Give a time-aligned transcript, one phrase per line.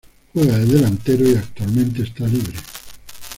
[0.33, 2.57] Juega de delantero y actualmente está libre.